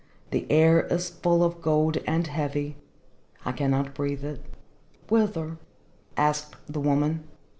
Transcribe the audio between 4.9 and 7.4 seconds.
"Whither?" asked the woman.